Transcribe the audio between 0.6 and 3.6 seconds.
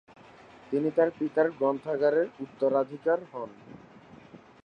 তিনি তার পিতার গ্রন্থাগারের উত্তরাধিকার হন।